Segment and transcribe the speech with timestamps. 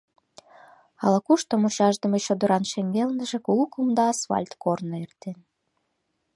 [1.03, 5.37] Ала-кушто, мучашдыме чодыран шеҥгелныже, кугу кумда асфальт корно эртен.